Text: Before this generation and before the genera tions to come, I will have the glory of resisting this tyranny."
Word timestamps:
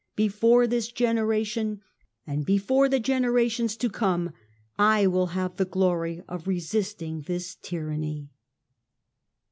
Before 0.15 0.65
this 0.65 0.87
generation 0.91 1.79
and 2.25 2.43
before 2.43 2.89
the 2.89 2.99
genera 2.99 3.47
tions 3.47 3.77
to 3.77 3.87
come, 3.87 4.31
I 4.75 5.05
will 5.05 5.27
have 5.37 5.57
the 5.57 5.63
glory 5.65 6.23
of 6.27 6.47
resisting 6.47 7.21
this 7.27 7.53
tyranny." 7.61 8.31